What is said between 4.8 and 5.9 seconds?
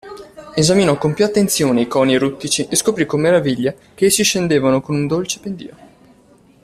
con un dolce pendio.